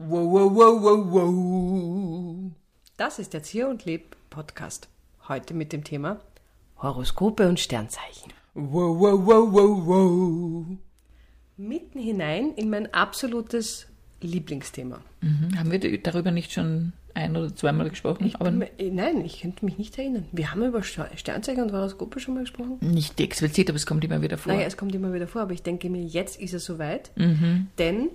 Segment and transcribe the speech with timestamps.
[0.00, 2.52] Wow, wow, wow, wow, wow.
[2.96, 4.88] Das ist der Zier und Leb Podcast.
[5.26, 6.20] Heute mit dem Thema
[6.80, 8.32] Horoskope und Sternzeichen.
[8.54, 10.66] Wow, wow, wow, wow, wow.
[11.56, 13.88] Mitten hinein in mein absolutes
[14.20, 15.00] Lieblingsthema.
[15.20, 15.58] Mhm.
[15.58, 18.24] Haben wir darüber nicht schon ein oder zweimal gesprochen?
[18.24, 20.26] Ich aber mir, nein, ich könnte mich nicht erinnern.
[20.30, 22.78] Wir haben über Sternzeichen und Horoskope schon mal gesprochen.
[22.82, 24.52] Nicht explizit, aber es kommt immer wieder vor.
[24.52, 27.10] Naja, es kommt immer wieder vor, aber ich denke mir, jetzt ist es soweit.
[27.16, 27.66] Mhm.
[27.78, 28.10] Denn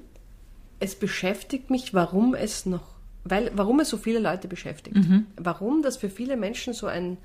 [0.84, 2.84] es beschäftigt mich, warum es noch,
[3.24, 4.98] weil, warum es so viele Leute beschäftigt.
[4.98, 5.28] Mhm.
[5.38, 7.18] Warum das für viele Menschen so ein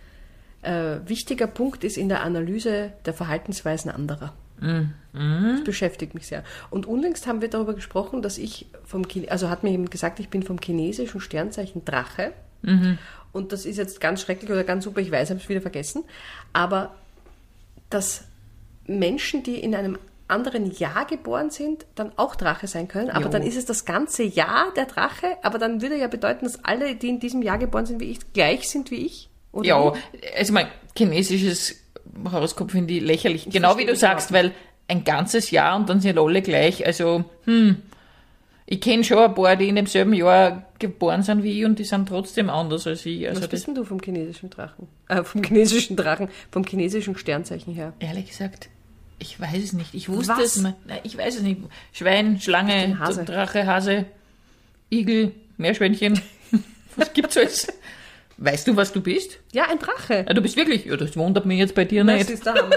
[0.63, 4.33] äh, wichtiger Punkt ist in der Analyse der Verhaltensweisen anderer.
[4.61, 4.93] Mhm.
[5.13, 6.45] Das beschäftigt mich sehr.
[6.71, 10.29] Und unlängst haben wir darüber gesprochen, dass ich vom, also hat mir jemand gesagt, ich
[10.29, 12.33] bin vom chinesischen Sternzeichen Drache.
[12.63, 12.99] Mhm.
[13.33, 16.05] Und das ist jetzt ganz schrecklich oder ganz super, ich weiß, habe es wieder vergessen.
[16.53, 16.95] Aber
[17.91, 18.25] dass
[18.87, 23.11] Menschen, die in einem anderen Jahr geboren sind, dann auch Drache sein können.
[23.11, 23.31] Aber jo.
[23.31, 25.37] dann ist es das ganze Jahr der Drache.
[25.43, 28.19] Aber dann würde ja bedeuten, dass alle, die in diesem Jahr geboren sind wie ich,
[28.33, 29.29] gleich sind wie ich.
[29.53, 29.93] Oder ja,
[30.37, 31.77] also mein chinesisches
[32.31, 33.47] Horoskop finde ich lächerlich.
[33.47, 34.53] Ich genau wie du sagst, weil
[34.89, 36.85] ein ganzes Jahr und dann sind alle gleich.
[36.87, 37.83] Also, hm,
[38.67, 41.85] ich kenne schon ein paar, die in demselben Jahr geboren sind wie ich und die
[41.85, 43.27] sind trotzdem anders als ich.
[43.29, 44.89] Also Was bist denn du vom chinesischen Drachen?
[45.09, 47.95] Äh, vom chinesischen Drachen, vom chinesischen Sternzeichen her?
[47.99, 48.69] Ehrlich gesagt,
[49.19, 49.95] ich weiß es nicht.
[49.95, 50.57] Ich wusste Was?
[50.57, 50.75] es mal.
[50.87, 51.61] Nein, ich weiß es nicht.
[51.93, 53.25] Schwein, Schlange, Hase.
[53.25, 54.07] Drache, Hase,
[54.91, 56.21] Igel, Meerschweinchen.
[56.97, 57.69] Was gibt's alles?
[58.41, 59.41] Weißt du, was du bist?
[59.53, 60.25] Ja, ein Drache.
[60.27, 60.85] Ja, du bist wirklich.
[60.85, 62.31] Ja, das wundert mich jetzt bei dir das nicht.
[62.31, 62.77] Ist der Hammer.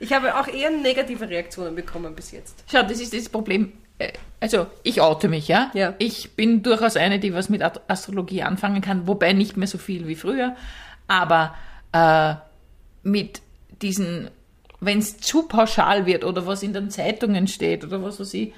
[0.00, 2.64] ich habe auch eher negative Reaktionen bekommen bis jetzt.
[2.70, 3.74] Schau, das ist das Problem.
[3.98, 5.70] Äh, also, ich oute mich, ja?
[5.74, 5.94] ja.
[5.98, 10.08] Ich bin durchaus eine, die was mit Astrologie anfangen kann, wobei nicht mehr so viel
[10.08, 10.56] wie früher.
[11.06, 11.54] Aber
[11.92, 12.34] äh,
[13.10, 13.40] mit
[13.82, 14.30] diesen,
[14.80, 18.52] wenn es zu pauschal wird oder was in den Zeitungen steht oder was weiß ich,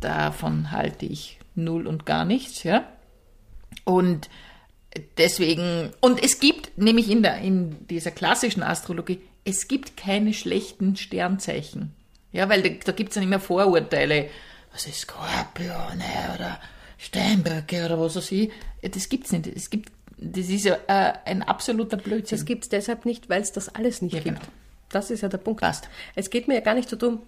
[0.00, 2.84] davon halte ich null und gar nichts, ja?
[3.84, 4.28] Und
[5.16, 10.96] deswegen, und es gibt nämlich in, der, in dieser klassischen Astrologie, es gibt keine schlechten
[10.96, 11.94] Sternzeichen.
[12.32, 14.28] Ja, weil da, da gibt es dann immer Vorurteile.
[14.72, 16.04] Was ist Skorpione
[16.34, 16.60] oder
[16.98, 18.50] Steinböcke oder was weiß ich.
[18.80, 19.46] Das gibt es nicht.
[19.48, 19.90] Es gibt,
[20.22, 22.38] das ist ja äh, ein absoluter Blödsinn.
[22.38, 24.40] Das gibt es deshalb nicht, weil es das alles nicht ja, gibt.
[24.40, 24.52] Genau.
[24.90, 25.60] Das ist ja der Punkt.
[25.60, 25.88] Passt.
[26.14, 27.22] Es geht mir ja gar nicht so darum,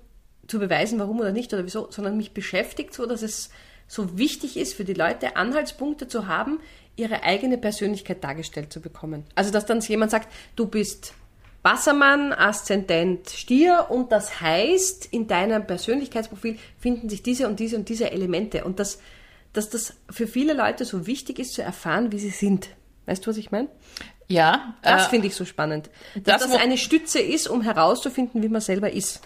[0.47, 3.51] zu beweisen, warum oder nicht oder wieso, sondern mich beschäftigt so, dass es
[3.87, 6.61] so wichtig ist für die Leute, Anhaltspunkte zu haben,
[6.97, 9.25] ihre eigene Persönlichkeit dargestellt zu bekommen.
[9.35, 11.15] Also, dass dann jemand sagt, du bist
[11.63, 17.89] Wassermann, Aszendent Stier und das heißt, in deinem Persönlichkeitsprofil finden sich diese und diese und
[17.89, 19.01] diese Elemente und dass,
[19.55, 22.69] dass das für viele Leute so wichtig ist zu erfahren, wie sie sind.
[23.07, 23.69] Weißt du, was ich meine?
[24.29, 24.75] Ja.
[24.83, 25.91] Das äh, finde ich so spannend.
[26.15, 29.21] Dass das, das eine Stütze ist, um herauszufinden, wie man selber ist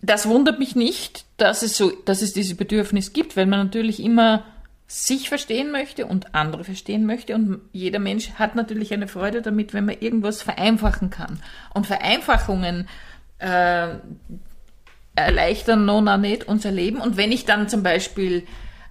[0.00, 4.02] das wundert mich nicht, dass es so, dass es dieses Bedürfnis gibt, weil man natürlich
[4.02, 4.44] immer
[4.86, 9.74] sich verstehen möchte und andere verstehen möchte und jeder Mensch hat natürlich eine Freude damit,
[9.74, 11.40] wenn man irgendwas vereinfachen kann.
[11.74, 12.88] Und Vereinfachungen
[13.38, 13.88] äh,
[15.14, 17.00] erleichtern nona nicht unser Leben.
[17.00, 18.46] Und wenn ich dann zum Beispiel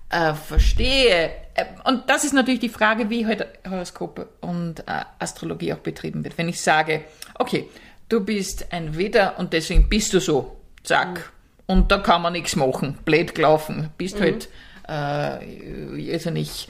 [0.09, 5.73] äh, verstehe, äh, und das ist natürlich die Frage, wie heute Horoskope und äh, Astrologie
[5.73, 6.37] auch betrieben wird.
[6.37, 7.03] Wenn ich sage,
[7.35, 7.67] okay,
[8.07, 11.31] du bist ein Widder und deswegen bist du so, zack.
[11.65, 12.97] Und da kann man nichts machen.
[13.03, 13.89] Blöd gelaufen.
[13.97, 14.23] Bist mhm.
[14.23, 14.49] halt,
[14.87, 16.69] äh, also nicht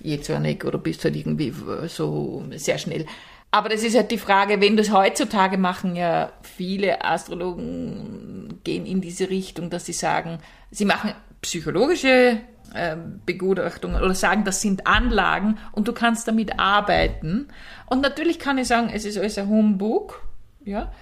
[0.00, 1.54] jähzornig oder bist halt irgendwie
[1.86, 3.06] so sehr schnell.
[3.52, 9.02] Aber das ist halt die Frage, wenn das heutzutage machen, ja viele Astrologen gehen in
[9.02, 10.38] diese Richtung, dass sie sagen,
[10.70, 11.12] sie machen
[11.42, 12.40] psychologische
[12.74, 12.96] äh,
[13.26, 17.48] Begutachtungen oder sagen, das sind Anlagen und du kannst damit arbeiten.
[17.86, 20.22] Und natürlich kann ich sagen, es ist alles ein Humbug.
[20.64, 20.92] Ja?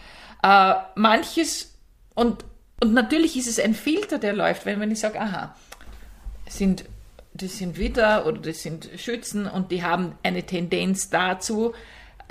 [0.43, 1.79] Äh, manches,
[2.15, 2.45] und
[2.81, 5.55] und natürlich ist es ein Filter, der läuft, wenn, wenn ich sage, aha,
[6.49, 6.87] sind,
[7.35, 11.75] das sind Widder oder das sind Schützen und die haben eine Tendenz dazu,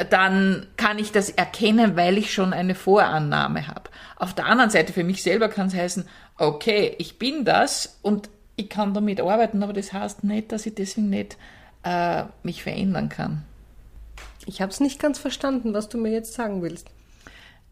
[0.09, 3.89] dann kann ich das erkennen, weil ich schon eine Vorannahme habe.
[4.15, 6.07] Auf der anderen Seite, für mich selber kann es heißen,
[6.37, 8.29] okay, ich bin das und
[8.59, 11.37] ich kann damit arbeiten, aber das heißt nicht, dass ich deswegen nicht
[11.83, 13.43] äh, mich verändern kann.
[14.45, 16.87] Ich habe es nicht ganz verstanden, was du mir jetzt sagen willst.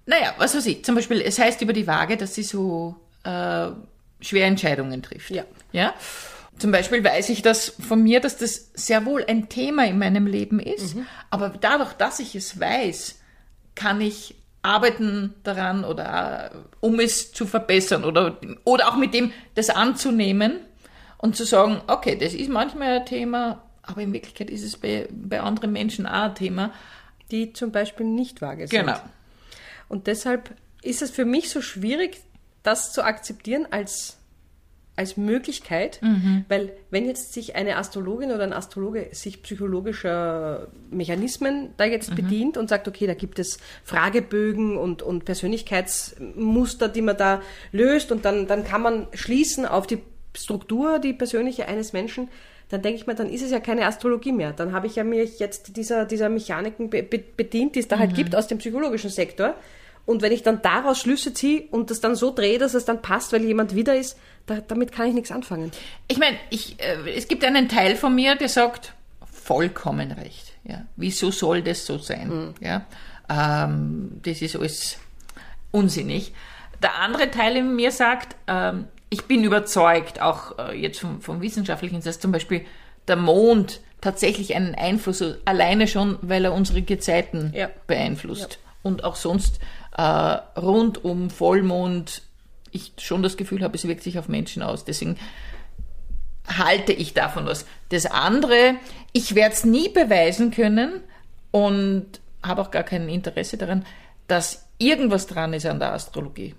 [0.06, 0.86] Naja, was weiß ich.
[0.86, 3.68] Zum Beispiel, es heißt über die Waage, dass sie so äh,
[4.22, 5.32] schwere Entscheidungen trifft.
[5.32, 5.44] Ja.
[5.74, 5.94] ja.
[6.58, 10.26] Zum Beispiel weiß ich das von mir, dass das sehr wohl ein Thema in meinem
[10.26, 10.96] Leben ist.
[10.96, 11.06] Mhm.
[11.30, 13.20] Aber dadurch, dass ich es weiß,
[13.76, 19.32] kann ich arbeiten daran oder äh, um es zu verbessern oder, oder auch mit dem
[19.56, 20.60] das anzunehmen
[21.18, 25.08] und zu sagen, okay, das ist manchmal ein Thema, aber in Wirklichkeit ist es bei,
[25.12, 26.74] bei anderen Menschen auch ein Thema.
[27.32, 28.80] Die zum Beispiel nicht vage sind.
[28.80, 28.98] Genau.
[29.90, 32.22] Und deshalb ist es für mich so schwierig,
[32.64, 34.18] das zu akzeptieren als
[34.98, 36.44] als Möglichkeit, mhm.
[36.50, 42.16] weil wenn jetzt sich eine Astrologin oder ein Astrologe sich psychologischer Mechanismen da jetzt mhm.
[42.16, 48.12] bedient und sagt, okay, da gibt es Fragebögen und, und Persönlichkeitsmuster, die man da löst
[48.12, 50.00] und dann, dann kann man schließen auf die
[50.38, 52.30] Struktur, die persönliche eines Menschen,
[52.70, 54.52] dann denke ich mir, dann ist es ja keine Astrologie mehr.
[54.52, 58.16] Dann habe ich ja mich jetzt dieser, dieser Mechaniken bedient, die es da halt mhm.
[58.16, 59.56] gibt aus dem psychologischen Sektor.
[60.06, 63.02] Und wenn ich dann daraus Schlüsse ziehe und das dann so drehe, dass es dann
[63.02, 65.72] passt, weil jemand wieder ist, da, damit kann ich nichts anfangen.
[66.08, 68.94] Ich meine, ich, äh, es gibt einen Teil von mir, der sagt,
[69.30, 70.54] vollkommen recht.
[70.64, 70.86] Ja.
[70.96, 72.30] Wieso soll das so sein?
[72.30, 72.54] Mhm.
[72.62, 72.86] Ja.
[73.30, 74.98] Ähm, das ist alles
[75.72, 76.34] unsinnig.
[76.82, 81.42] Der andere Teil in mir sagt, ähm, ich bin überzeugt, auch äh, jetzt vom, vom
[81.42, 82.66] Wissenschaftlichen, dass zum Beispiel
[83.08, 87.70] der Mond tatsächlich einen Einfluss, alleine schon, weil er unsere Gezeiten ja.
[87.88, 88.54] beeinflusst.
[88.54, 88.70] Ja.
[88.84, 89.60] Und auch sonst
[89.98, 92.22] äh, rund um Vollmond
[92.72, 94.86] ich schon das Gefühl habe, es wirkt sich auf Menschen aus.
[94.86, 95.18] Deswegen
[96.48, 97.66] halte ich davon was.
[97.90, 98.76] Das andere,
[99.14, 101.02] ich werde es nie beweisen können
[101.52, 102.06] und
[102.44, 103.86] habe auch gar kein Interesse daran,
[104.28, 106.56] dass irgendwas dran ist an der Astrologie.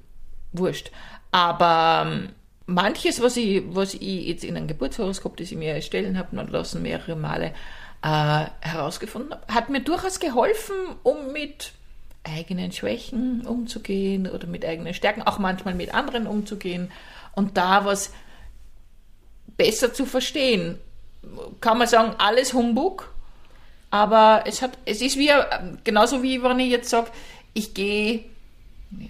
[0.53, 0.91] Wurscht.
[1.31, 2.29] Aber ähm,
[2.69, 6.83] manches, was ich, was ich jetzt in einem Geburtshoroskop, das ich mir erstellen habe lassen,
[6.83, 7.55] mehrere Male
[8.03, 11.73] äh, herausgefunden habe, hat mir durchaus geholfen, um mit
[12.25, 16.91] eigenen Schwächen umzugehen oder mit eigenen Stärken, auch manchmal mit anderen umzugehen
[17.35, 18.13] und da was
[19.57, 20.79] besser zu verstehen.
[21.61, 23.13] Kann man sagen, alles Humbug,
[23.91, 25.31] aber es hat, es ist wie,
[25.85, 27.11] genauso wie wenn ich jetzt sage,
[27.55, 28.27] ich gehe,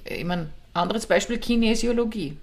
[0.04, 2.36] ich meine, anderes Beispiel Kinesiologie.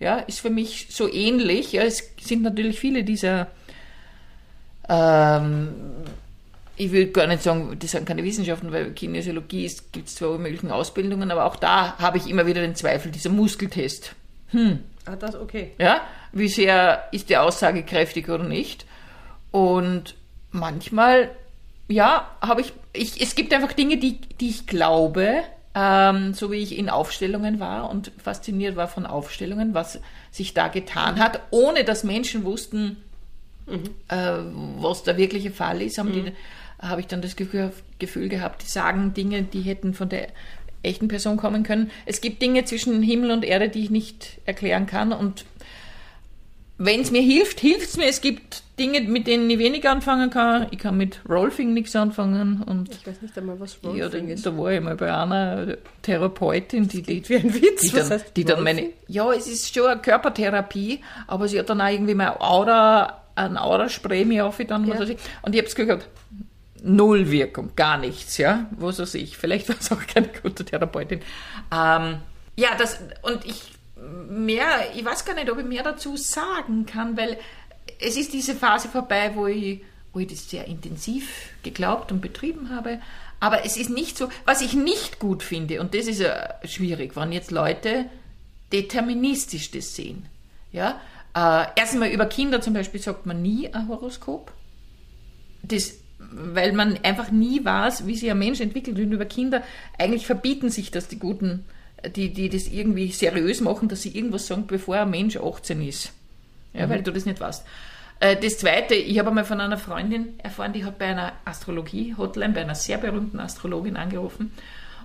[0.00, 1.72] Ja, ist für mich so ähnlich.
[1.72, 3.48] Ja, es sind natürlich viele dieser
[4.88, 5.68] ähm,
[6.76, 10.70] ich will gar nicht sagen, das sind keine Wissenschaften, weil Kinesiologie gibt es zwar möglichen
[10.70, 14.14] Ausbildungen, aber auch da habe ich immer wieder den Zweifel, dieser Muskeltest.
[14.48, 14.80] Hm.
[15.06, 15.72] Ah, das okay.
[15.78, 16.00] Ja,
[16.32, 18.86] wie sehr ist der aussagekräftig oder nicht?
[19.52, 20.16] Und
[20.50, 21.30] manchmal,
[21.88, 25.42] ja, habe ich, ich, es gibt einfach Dinge, die, die ich glaube,
[25.74, 30.00] ähm, so wie ich in Aufstellungen war und fasziniert war von Aufstellungen, was
[30.30, 32.96] sich da getan hat, ohne dass Menschen wussten,
[33.66, 33.90] mhm.
[34.08, 34.38] äh,
[34.78, 36.24] was der wirkliche Fall ist, haben mhm.
[36.26, 36.32] die
[36.80, 40.28] habe ich dann das Gefühl, Gefühl gehabt, die sagen Dinge, die hätten von der
[40.82, 41.90] echten Person kommen können.
[42.04, 45.46] Es gibt Dinge zwischen Himmel und Erde, die ich nicht erklären kann und
[46.78, 48.06] wenn es mir hilft, hilft es mir.
[48.06, 50.66] Es gibt Dinge, mit denen ich weniger anfangen kann.
[50.72, 52.62] Ich kann mit Rolfing nichts anfangen.
[52.62, 54.44] Und ich weiß nicht einmal, was Rolfing ja, ist.
[54.44, 58.44] Da war ich mal bei einer Therapeutin, die, die, wie ein Witz, die, dann, die
[58.44, 62.36] dann meine, ja, es ist schon eine Körpertherapie, aber sie hat dann auch irgendwie mal
[62.40, 64.84] Aura, ein Aura-Spray mir aufgetan.
[64.86, 64.98] Ja.
[64.98, 66.08] Und ich habe Gefühl gehabt,
[66.82, 69.36] null Wirkung, gar nichts, ja, was weiß ich.
[69.36, 71.20] Vielleicht war es auch keine gute Therapeutin.
[71.72, 72.16] Ähm,
[72.56, 73.73] ja, das, und ich
[74.28, 77.38] mehr, ich weiß gar nicht, ob ich mehr dazu sagen kann, weil
[78.00, 79.82] es ist diese Phase vorbei, wo ich,
[80.12, 83.00] wo ich das sehr intensiv geglaubt und betrieben habe.
[83.40, 87.16] Aber es ist nicht so, was ich nicht gut finde, und das ist ja schwierig,
[87.16, 88.06] wenn jetzt Leute
[88.72, 90.26] deterministisch das sehen.
[90.72, 91.00] Ja?
[91.34, 94.52] Äh, erstmal über Kinder zum Beispiel sagt man nie ein Horoskop.
[95.62, 95.94] Das
[96.30, 98.98] weil man einfach nie weiß, wie sich ein Mensch entwickelt.
[98.98, 99.62] Und über Kinder
[99.98, 101.64] eigentlich verbieten sich das die Guten,
[102.08, 106.12] die, die das irgendwie seriös machen, dass sie irgendwas sagen, bevor ein Mensch 18 ist.
[106.72, 106.90] Ja, mhm.
[106.90, 107.64] weil du das nicht weißt.
[108.20, 112.54] Äh, das Zweite, ich habe einmal von einer Freundin erfahren, die hat bei einer Astrologie-Hotline,
[112.54, 114.52] bei einer sehr berühmten Astrologin angerufen.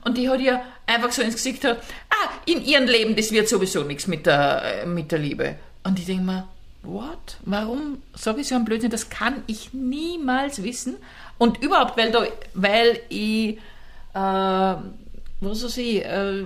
[0.04, 3.50] Und die hat ihr einfach so ins Gesicht gesagt, ah, in ihrem Leben, das wird
[3.50, 5.56] sowieso nichts mit der, mit der Liebe.
[5.84, 6.48] Und ich denke mir,
[6.84, 7.38] what?
[7.44, 8.90] Warum sage ich so ein Blödsinn?
[8.90, 10.96] Das kann ich niemals wissen.
[11.38, 13.58] Und überhaupt, weil, da, weil ich,
[14.14, 14.76] äh,
[15.42, 16.44] was weiß ich, äh,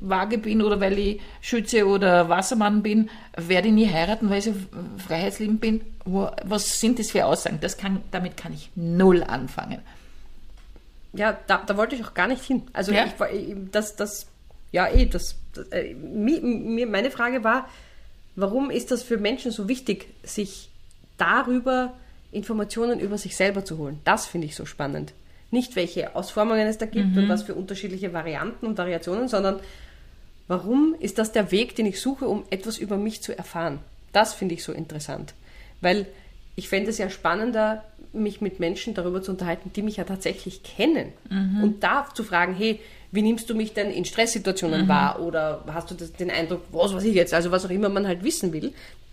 [0.00, 4.54] Waage bin oder weil ich Schütze oder Wassermann bin, werde ich nie heiraten, weil ich
[5.06, 5.80] freiheitsliebend bin.
[6.04, 7.58] Was sind das für Aussagen?
[7.60, 9.80] Das kann, damit kann ich null anfangen.
[11.12, 12.62] Ja, da, da wollte ich auch gar nicht hin.
[12.72, 13.04] Also ja?
[13.04, 14.26] ich, das, das,
[14.72, 17.66] ja eh, das, das äh, mir, meine Frage war,
[18.36, 20.68] Warum ist das für Menschen so wichtig, sich
[21.16, 21.94] darüber
[22.32, 23.98] Informationen über sich selber zu holen?
[24.04, 25.14] Das finde ich so spannend.
[25.50, 27.18] Nicht welche Ausformungen es da gibt mhm.
[27.18, 29.60] und was für unterschiedliche Varianten und Variationen, sondern
[30.48, 33.78] warum ist das der Weg, den ich suche, um etwas über mich zu erfahren?
[34.12, 35.34] Das finde ich so interessant.
[35.80, 36.06] Weil
[36.56, 40.62] ich fände es ja spannender, mich mit Menschen darüber zu unterhalten, die mich ja tatsächlich
[40.62, 41.12] kennen.
[41.28, 41.62] Mhm.
[41.62, 42.80] Und da zu fragen, hey,
[43.12, 44.88] wie nimmst du mich denn in Stresssituationen mhm.
[44.88, 45.20] wahr?
[45.22, 48.06] Oder hast du das, den Eindruck, was weiß ich jetzt, also was auch immer man
[48.06, 48.72] halt wissen will,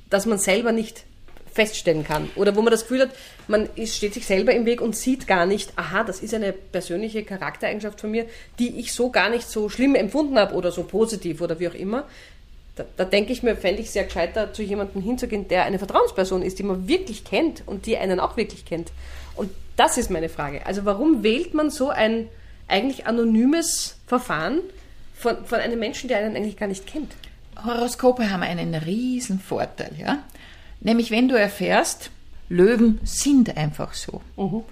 [0.10, 1.04] dass man selber nicht
[1.54, 2.30] feststellen kann.
[2.36, 3.12] Oder wo man das Gefühl hat,
[3.48, 7.24] man steht sich selber im Weg und sieht gar nicht, aha, das ist eine persönliche
[7.24, 8.26] Charaktereigenschaft von mir,
[8.60, 11.76] die ich so gar nicht so schlimm empfunden habe oder so positiv oder wie auch
[11.76, 12.06] immer.
[12.76, 16.42] Da, da denke ich mir, fände ich sehr gescheiter, zu jemandem hinzugehen, der eine Vertrauensperson
[16.42, 18.92] ist, die man wirklich kennt und die einen auch wirklich kennt.
[19.36, 20.66] Und das ist meine Frage.
[20.66, 22.30] Also warum wählt man so ein
[22.68, 24.62] eigentlich anonymes Verfahren
[25.16, 27.12] von, von einem Menschen, der einen eigentlich gar nicht kennt?
[27.64, 30.24] Horoskope haben einen riesen Vorteil, ja.
[30.84, 32.12] Nämlich wenn du erfährst,
[32.50, 34.64] Löwen sind einfach so, Mhm.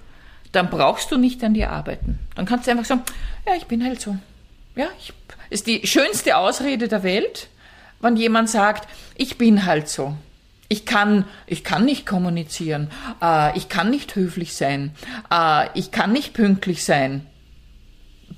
[0.52, 2.18] dann brauchst du nicht an dir arbeiten.
[2.36, 3.02] Dann kannst du einfach sagen,
[3.46, 4.16] ja, ich bin halt so.
[4.76, 5.12] Ja, ich,
[5.50, 7.48] ist die schönste Ausrede der Welt,
[8.00, 10.14] wenn jemand sagt, ich bin halt so.
[10.68, 12.90] Ich kann, ich kann nicht kommunizieren,
[13.22, 14.94] äh, ich kann nicht höflich sein,
[15.30, 17.26] äh, ich kann nicht pünktlich sein.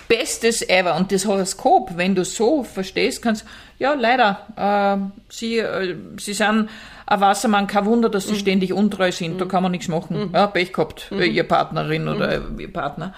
[0.08, 0.96] Bestes ever.
[0.96, 3.44] Und das Horoskop, wenn du so verstehst, kannst,
[3.78, 6.68] ja, leider, äh, sie, äh, sie sind
[7.06, 10.30] ein Wassermann, kein Wunder, dass sie ständig untreu sind, da kann man nichts machen.
[10.32, 13.14] Ja, Pech gehabt, äh, ihr Partnerin oder äh, ihr Partner.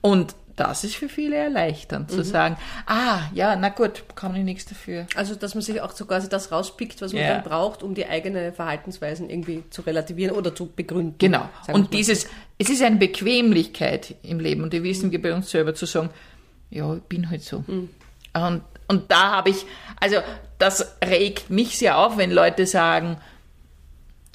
[0.00, 2.56] Und das ist für viele erleichternd, zu sagen,
[2.86, 5.06] ah, ja, na gut, kann ich nichts dafür.
[5.16, 7.34] Also, dass man sich auch so quasi das rauspickt, was man Ja.
[7.34, 11.16] dann braucht, um die eigene Verhaltensweisen irgendwie zu relativieren oder zu begründen.
[11.18, 11.48] Genau.
[11.72, 15.74] Und dieses, es ist eine Bequemlichkeit im Leben und die wissen wir bei uns selber
[15.74, 16.10] zu sagen,
[16.70, 17.64] ja, ich bin halt so.
[17.66, 17.90] Mhm.
[18.34, 19.64] Und, und da habe ich,
[20.00, 20.16] also
[20.58, 23.16] das regt mich sehr auf, wenn Leute sagen,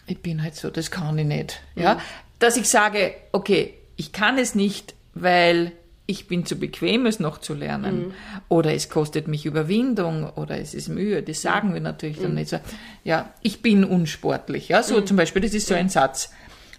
[0.07, 1.61] ich bin halt so, das kann ich nicht.
[1.75, 1.95] Ja?
[1.95, 1.99] Mhm.
[2.39, 5.71] Dass ich sage, okay, ich kann es nicht, weil
[6.09, 8.07] ich bin zu bequem, es noch zu lernen.
[8.07, 8.13] Mhm.
[8.47, 11.21] Oder es kostet mich Überwindung oder es ist Mühe.
[11.21, 12.23] Das sagen wir natürlich Mhm.
[12.23, 12.59] dann nicht so.
[13.03, 14.69] Ja, ich bin unsportlich.
[14.69, 16.31] Ja, so zum Beispiel, das ist so ein Satz.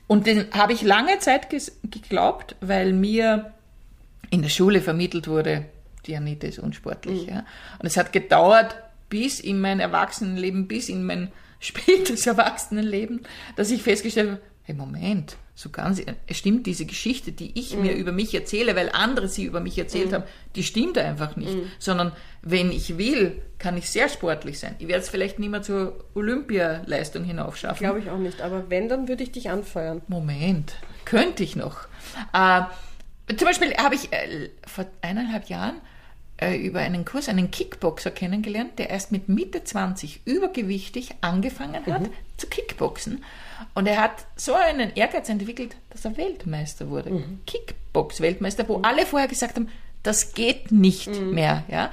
[0.09, 3.53] Und den habe ich lange Zeit geglaubt, weil mir
[4.31, 5.67] in der Schule vermittelt wurde,
[6.07, 7.27] die Anita ist unsportlich.
[7.27, 7.45] Ja.
[7.79, 8.75] Und es hat gedauert
[9.11, 13.21] bis in mein Erwachsenenleben, bis in mein spätes Erwachsenenleben,
[13.55, 17.93] dass ich festgestellt habe, hey Moment, so ganz, es stimmt diese Geschichte, die ich mir
[17.93, 20.25] über mich erzähle, weil andere sie über mich erzählt haben,
[20.57, 21.55] die stimmt einfach nicht.
[21.79, 24.75] Sondern wenn ich will, kann ich sehr sportlich sein.
[24.79, 27.85] Ich werde es vielleicht nicht mehr zur Olympialeistung hinaufschaffen.
[27.85, 28.41] Glaube ich auch nicht.
[28.41, 30.01] Aber wenn, dann würde ich dich anfeuern.
[30.09, 31.81] Moment, könnte ich noch.
[32.33, 32.63] Äh,
[33.37, 35.75] zum Beispiel habe ich äh, vor eineinhalb Jahren
[36.41, 42.11] äh, über einen Kurs einen Kickboxer kennengelernt, der erst mit Mitte 20 übergewichtig angefangen hat
[42.37, 43.23] zu Kickboxen.
[43.75, 47.11] Und er hat so einen Ehrgeiz entwickelt, dass er Weltmeister wurde.
[47.47, 49.69] Kickbox-Weltmeister, wo alle vorher gesagt haben,
[50.03, 51.65] das geht nicht mehr.
[51.69, 51.91] Ja?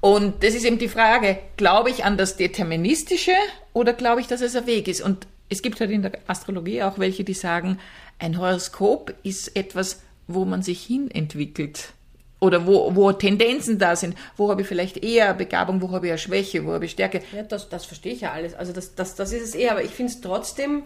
[0.00, 3.32] Und das ist eben die Frage, glaube ich an das Deterministische
[3.72, 5.00] oder glaube ich, dass es ein Weg ist?
[5.00, 7.78] Und es gibt halt in der Astrologie auch welche, die sagen,
[8.18, 11.92] ein Horoskop ist etwas, wo man sich hin entwickelt.
[12.38, 14.14] Oder wo, wo Tendenzen da sind.
[14.36, 17.22] Wo habe ich vielleicht eher Begabung, wo habe ich eine Schwäche, wo habe ich Stärke.
[17.34, 18.54] Ja, das, das verstehe ich ja alles.
[18.54, 20.82] Also das, das, das ist es eher, aber ich finde es trotzdem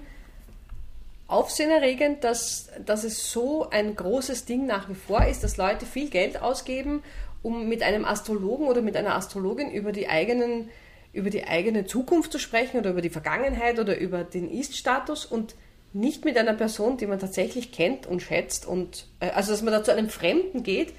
[1.27, 6.11] aufsehenerregend, dass, dass es so ein großes Ding nach wie vor ist, dass Leute viel
[6.11, 7.03] Geld ausgeben,
[7.43, 10.69] um mit einem Astrologen oder mit einer Astrologin über die eigenen
[11.13, 15.57] über die eigene Zukunft zu sprechen oder über die Vergangenheit oder über den Ist-Status und
[15.93, 19.73] nicht mit einer Person, die man tatsächlich kennt und schätzt und äh, also dass man
[19.73, 20.93] da zu einem Fremden geht,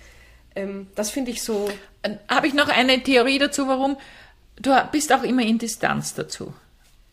[0.55, 1.69] ähm, das finde ich so
[2.01, 3.97] Dann habe ich noch eine Theorie dazu, warum.
[4.57, 6.53] Du bist auch immer in Distanz dazu.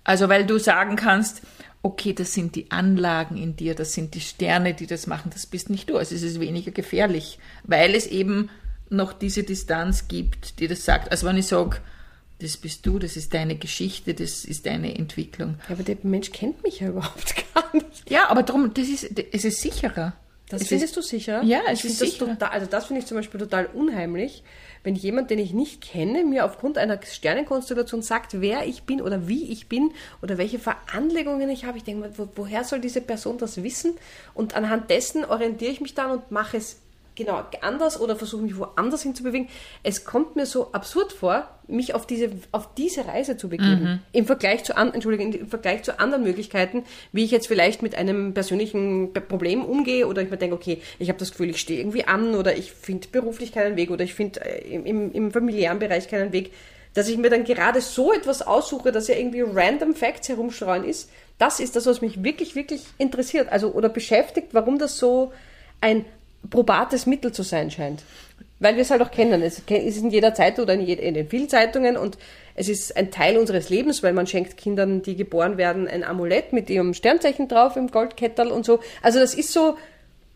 [0.04, 1.42] Also weil du sagen kannst,
[1.82, 5.46] okay, das sind die Anlagen in dir, das sind die Sterne, die das machen, das
[5.46, 5.96] bist nicht du.
[5.96, 8.50] Also es ist weniger gefährlich, weil es eben
[8.90, 11.10] noch diese Distanz gibt, die das sagt.
[11.10, 11.78] Also wenn ich sage,
[12.40, 15.56] das bist du, das ist deine Geschichte, das ist deine Entwicklung.
[15.68, 18.08] Ja, aber der Mensch kennt mich ja überhaupt gar nicht.
[18.08, 20.14] Ja, aber darum, das ist, es ist sicherer.
[20.48, 21.42] Das es findest ist, du sicher?
[21.42, 24.42] Ja, ich ist finde das total, also das finde ich zum Beispiel total unheimlich,
[24.82, 29.28] wenn jemand, den ich nicht kenne, mir aufgrund einer Sternenkonstellation sagt, wer ich bin oder
[29.28, 31.78] wie ich bin oder welche Veranlegungen ich habe.
[31.78, 33.94] Ich denke mal, wo, woher soll diese Person das wissen?
[34.34, 36.80] Und anhand dessen orientiere ich mich dann und mache es
[37.18, 39.48] genau anders oder versuche mich woanders hinzubewegen.
[39.82, 44.02] Es kommt mir so absurd vor, mich auf diese, auf diese Reise zu begeben.
[44.12, 47.94] Im Vergleich zu an, Entschuldigung, im Vergleich zu anderen Möglichkeiten, wie ich jetzt vielleicht mit
[47.94, 51.80] einem persönlichen Problem umgehe oder ich mir denke, okay, ich habe das Gefühl, ich stehe
[51.80, 55.30] irgendwie an oder ich finde beruflich keinen Weg oder ich finde äh, im, im, im
[55.30, 56.52] familiären Bereich keinen Weg,
[56.94, 61.10] dass ich mir dann gerade so etwas aussuche, dass ja irgendwie random Facts herumstreuen ist.
[61.36, 63.52] Das ist das, was mich wirklich, wirklich interessiert.
[63.52, 65.32] Also oder beschäftigt, warum das so
[65.80, 66.04] ein
[66.50, 68.02] probates Mittel zu sein scheint.
[68.60, 69.42] Weil wir es halt auch kennen.
[69.42, 72.18] Es ist in jeder Zeitung oder in den vielen Zeitungen und
[72.54, 76.52] es ist ein Teil unseres Lebens, weil man schenkt Kindern, die geboren werden, ein Amulett
[76.52, 78.80] mit ihrem Sternzeichen drauf im Goldkettel und so.
[79.00, 79.76] Also das ist so,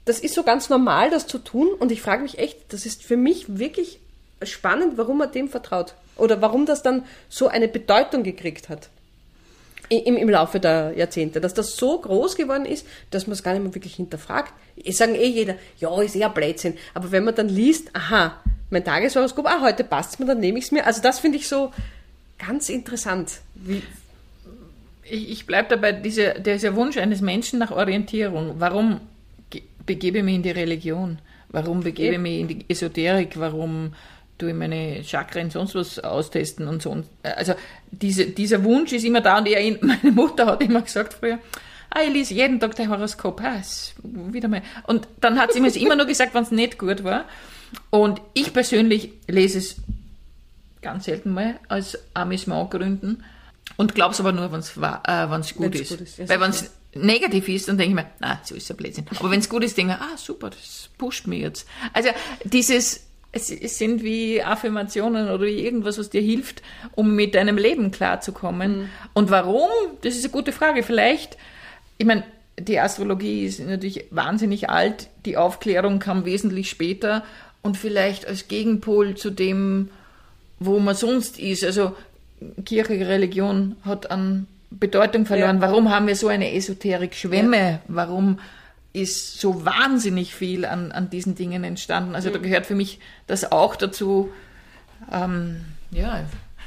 [0.04, 3.02] das ist so ganz normal, das zu tun und ich frage mich echt, das ist
[3.02, 3.98] für mich wirklich
[4.42, 5.94] spannend, warum man dem vertraut.
[6.16, 8.88] Oder warum das dann so eine Bedeutung gekriegt hat
[9.98, 13.52] im, im Laufe der Jahrzehnte, dass das so groß geworden ist, dass man es gar
[13.52, 14.52] nicht mehr wirklich hinterfragt.
[14.82, 16.74] Es sagen eh jeder, ja, ist eher Blödsinn.
[16.94, 20.66] Aber wenn man dann liest, aha, mein Tageshoroskop, ah, heute passt's mir, dann nehme ich
[20.66, 20.86] es mir.
[20.86, 21.72] Also das finde ich so
[22.38, 23.40] ganz interessant.
[23.54, 23.82] Wie,
[25.04, 28.54] ich, ich bleibe dabei, dieser, dieser Wunsch eines Menschen nach Orientierung.
[28.58, 29.00] Warum
[29.84, 31.18] begebe ich mich in die Religion?
[31.48, 33.38] Warum begebe ich mich in die Esoterik?
[33.38, 33.94] Warum
[34.42, 37.04] tue ich meine Chakren sonst was austesten und so?
[37.22, 37.54] Also
[37.92, 41.38] diese, dieser Wunsch ist immer da und ich, meine Mutter hat immer gesagt früher,
[41.90, 43.62] ah, ich lese jeden Tag dein Horoskop, ah,
[44.02, 44.62] wieder mal.
[44.88, 47.24] Und dann hat sie mir es immer nur gesagt, wenn es nicht gut war.
[47.90, 49.76] Und ich persönlich lese es
[50.82, 52.74] ganz selten mal als Amüsement
[53.76, 55.90] und glaube es aber nur, wenn es äh, gut, ist.
[55.90, 56.18] gut ist.
[56.18, 59.06] Ja, Weil wenn es negativ ist, dann denke ich mir, na, so ist ein Blödsinn.
[59.20, 61.68] Aber wenn es gut ist, denke ich mir, ah, super, das pusht mich jetzt.
[61.92, 62.10] Also
[62.44, 66.62] dieses, es, es sind wie Affirmationen oder irgendwas, was dir hilft,
[66.94, 68.82] um mit deinem Leben klarzukommen.
[68.82, 68.88] Mhm.
[69.14, 69.70] Und warum?
[70.02, 70.82] Das ist eine gute Frage.
[70.82, 71.38] Vielleicht,
[71.96, 72.24] ich meine,
[72.58, 77.24] die Astrologie ist natürlich wahnsinnig alt, die Aufklärung kam wesentlich später
[77.62, 79.88] und vielleicht als Gegenpol zu dem,
[80.58, 81.64] wo man sonst ist.
[81.64, 81.96] Also
[82.66, 85.56] Kirche, Religion hat an Bedeutung verloren.
[85.56, 85.62] Ja.
[85.62, 87.56] Warum haben wir so eine Esoterik-Schwemme?
[87.56, 87.80] Ja.
[87.88, 88.38] Warum
[88.92, 92.14] ist so wahnsinnig viel an, an diesen Dingen entstanden?
[92.14, 92.34] Also mhm.
[92.34, 94.30] da gehört für mich das auch dazu.
[95.10, 96.24] Ähm, ja,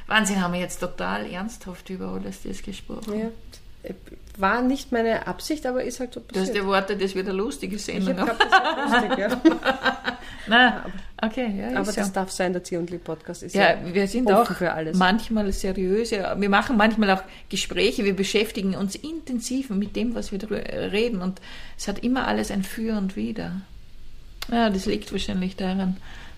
[0.07, 3.19] Wahnsinn, haben wir jetzt total ernsthaft über alles das gesprochen.
[3.19, 3.27] Ja
[4.37, 6.47] war nicht meine Absicht, aber ist halt so passiert.
[6.47, 8.15] Du hast erwartet, das wird eine lustige Sendung.
[8.15, 9.41] Ich habe das lustig, ja.
[10.47, 10.73] Nein,
[11.21, 12.07] okay, ja, Aber das ja.
[12.07, 14.97] darf sein, der Zieh und Lieb Podcast ist ja, ja wir sind auch für alles.
[14.97, 20.39] manchmal seriöse, wir machen manchmal auch Gespräche, wir beschäftigen uns intensiv mit dem, was wir
[20.39, 21.41] darüber reden und
[21.77, 23.61] es hat immer alles ein Für und Wider.
[24.51, 25.97] Ja, das liegt wahrscheinlich daran,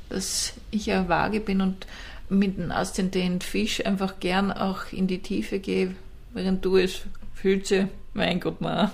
[0.09, 1.85] dass ich ja vage bin und
[2.29, 5.95] mit einem aszendenten Fisch einfach gern auch in die Tiefe gehe,
[6.33, 7.01] während du es
[7.39, 7.87] Fühlt sie?
[8.15, 8.91] Mein Gott, na.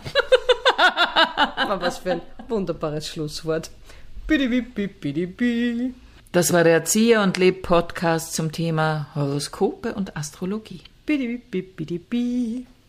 [1.80, 3.72] was für ein wunderbares Schlusswort.
[6.34, 10.82] Das war der Erzieher und Leb Podcast zum Thema Horoskope und Astrologie.